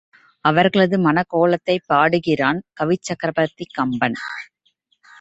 [0.45, 4.17] அவர்களது மணக்கோலத்தைப் பாடுகிறான் கவிச்சக்கரவர்த்தி கம்பன்.